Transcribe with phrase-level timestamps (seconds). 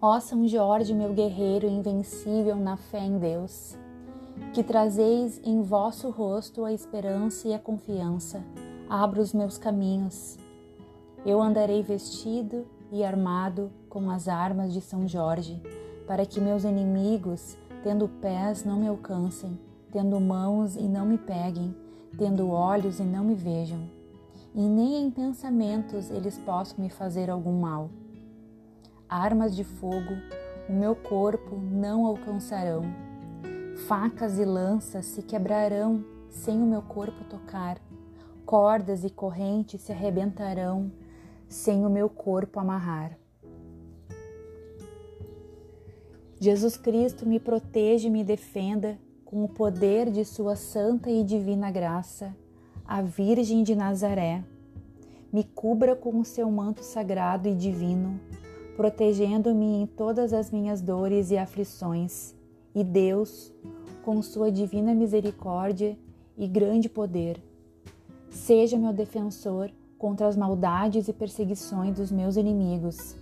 [0.00, 3.74] Ó São Jorge, meu guerreiro invencível na fé em Deus,
[4.52, 8.44] que trazeis em vosso rosto a esperança e a confiança,
[8.90, 10.36] abra os meus caminhos.
[11.24, 15.62] Eu andarei vestido e armado com as armas de São Jorge,
[16.06, 19.58] para que meus inimigos, tendo pés, não me alcancem,
[19.90, 21.74] tendo mãos e não me peguem,
[22.18, 23.80] tendo olhos e não me vejam,
[24.54, 27.88] e nem em pensamentos eles possam me fazer algum mal.
[29.08, 30.16] Armas de fogo
[30.68, 32.82] o meu corpo não alcançarão,
[33.86, 37.80] facas e lanças se quebrarão sem o meu corpo tocar,
[38.44, 40.90] cordas e correntes se arrebentarão
[41.48, 43.16] sem o meu corpo amarrar.
[46.40, 51.70] Jesus Cristo me proteja e me defenda com o poder de Sua santa e divina
[51.70, 52.36] graça,
[52.84, 54.42] a Virgem de Nazaré.
[55.32, 58.20] Me cubra com o seu manto sagrado e divino,
[58.76, 62.34] protegendo-me em todas as minhas dores e aflições.
[62.74, 63.52] E Deus,
[64.04, 65.98] com Sua divina misericórdia
[66.36, 67.42] e grande poder,
[68.28, 73.16] seja meu defensor contra as maldades e perseguições dos meus inimigos.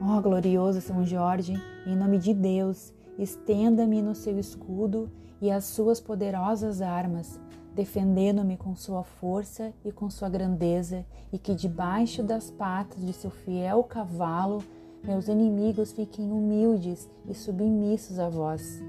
[0.00, 5.64] Ó oh, glorioso São Jorge, em nome de Deus, estenda-me no seu escudo e as
[5.64, 7.40] suas poderosas armas,
[7.74, 13.30] defendendo-me com sua força e com sua grandeza, e que debaixo das patas de seu
[13.30, 14.62] fiel cavalo
[15.02, 18.80] meus inimigos fiquem humildes e submissos a vós.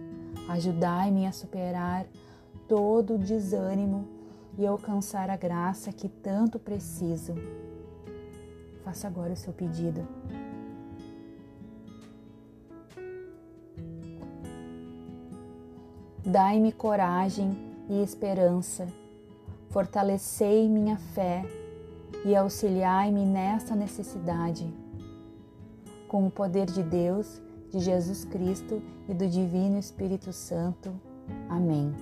[0.47, 2.05] Ajudai-me a superar
[2.67, 4.07] todo o desânimo
[4.55, 7.33] e alcançar a graça que tanto preciso.
[8.83, 10.07] Faça agora o seu pedido.
[16.23, 18.87] Dai-me coragem e esperança,
[19.69, 21.43] fortalecei minha fé
[22.25, 24.71] e auxiliai-me nesta necessidade.
[26.07, 30.93] Com o poder de Deus, de Jesus Cristo e do Divino Espírito Santo.
[31.49, 31.93] Amém.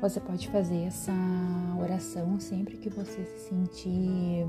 [0.00, 1.12] Você pode fazer essa
[1.78, 4.46] oração sempre que você se sentir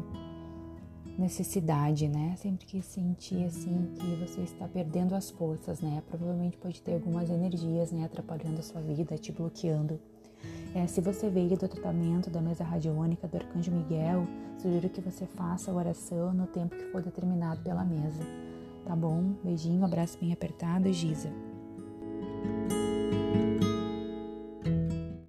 [1.18, 2.36] necessidade, né?
[2.38, 6.02] Sempre que sentir assim que você está perdendo as forças, né?
[6.10, 10.00] Provavelmente pode ter algumas energias, né, atrapalhando a sua vida, te bloqueando.
[10.74, 14.26] É, se você veio do tratamento da mesa radiônica do Arcanjo Miguel,
[14.58, 18.22] sugiro que você faça a oração no tempo que for determinado pela mesa.
[18.86, 19.36] Tá bom?
[19.44, 21.30] Beijinho, abraço bem apertado, Giza.